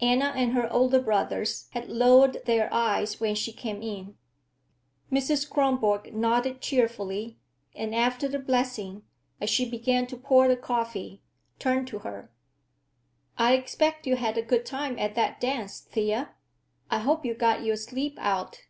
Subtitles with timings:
[0.00, 4.16] Anna and her older brothers had lowered their eyes when she came in.
[5.10, 5.50] Mrs.
[5.50, 7.40] Kronborg nodded cheerfully,
[7.74, 9.02] and after the blessing,
[9.40, 11.22] as she began to pour the coffee,
[11.58, 12.30] turned to her.
[13.36, 16.36] "I expect you had a good time at that dance, Thea.
[16.88, 18.66] I hope you got your sleep out."